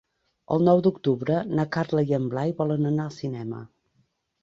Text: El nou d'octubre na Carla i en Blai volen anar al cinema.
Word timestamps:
El 0.55 0.63
nou 0.67 0.81
d'octubre 0.87 1.37
na 1.61 1.67
Carla 1.77 2.07
i 2.11 2.17
en 2.21 2.27
Blai 2.35 2.57
volen 2.65 2.93
anar 2.93 3.09
al 3.09 3.17
cinema. 3.23 3.65